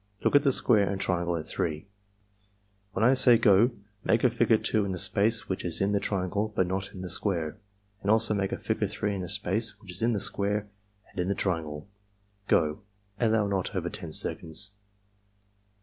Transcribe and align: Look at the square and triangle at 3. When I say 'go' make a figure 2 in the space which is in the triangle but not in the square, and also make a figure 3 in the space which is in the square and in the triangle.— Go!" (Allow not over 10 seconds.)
Look 0.23 0.35
at 0.35 0.41
the 0.41 0.51
square 0.51 0.89
and 0.89 0.99
triangle 0.99 1.37
at 1.37 1.45
3. 1.45 1.85
When 2.93 3.05
I 3.05 3.13
say 3.13 3.37
'go' 3.37 3.69
make 4.03 4.23
a 4.23 4.31
figure 4.31 4.57
2 4.57 4.83
in 4.83 4.93
the 4.93 4.97
space 4.97 5.47
which 5.47 5.63
is 5.63 5.79
in 5.79 5.91
the 5.91 5.99
triangle 5.99 6.51
but 6.55 6.65
not 6.65 6.93
in 6.93 7.01
the 7.03 7.07
square, 7.07 7.59
and 8.01 8.09
also 8.09 8.33
make 8.33 8.51
a 8.51 8.57
figure 8.57 8.87
3 8.87 9.13
in 9.13 9.21
the 9.21 9.29
space 9.29 9.79
which 9.79 9.91
is 9.91 10.01
in 10.01 10.13
the 10.13 10.19
square 10.19 10.67
and 11.11 11.19
in 11.19 11.27
the 11.27 11.35
triangle.— 11.35 11.87
Go!" 12.47 12.81
(Allow 13.19 13.45
not 13.45 13.75
over 13.75 13.91
10 13.91 14.11
seconds.) 14.11 14.71